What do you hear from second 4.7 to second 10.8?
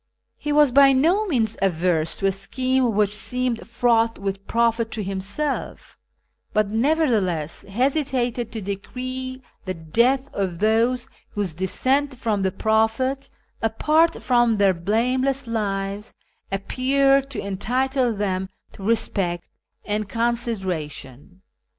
to himself, but nevertheless hesitated to decree the death of